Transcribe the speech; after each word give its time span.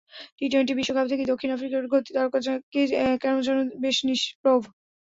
T twenty 0.37 0.73
বিশ্বকাপ 0.79 1.05
থেকেই 1.11 1.29
দক্ষিণ 1.31 1.49
আফ্রিকার 1.51 1.91
গতি 1.93 2.11
তারকা 2.15 2.39
কেন 3.23 3.35
যেন 3.47 3.57
বেশ 3.81 3.97
নিষ্প্রভ। 4.07 4.61